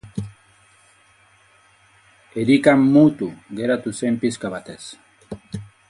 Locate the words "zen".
4.01-4.19